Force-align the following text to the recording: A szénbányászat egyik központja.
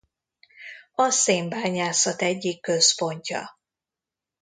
A 0.95 1.09
szénbányászat 1.09 2.21
egyik 2.21 2.61
központja. 2.61 3.59